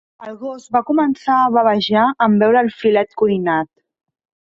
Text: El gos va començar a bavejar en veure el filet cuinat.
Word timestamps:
El 0.29 0.37
gos 0.43 0.63
va 0.75 0.79
començar 0.85 1.35
a 1.41 1.51
bavejar 1.57 2.05
en 2.27 2.39
veure 2.45 2.63
el 2.67 2.73
filet 2.79 3.13
cuinat. 3.23 3.71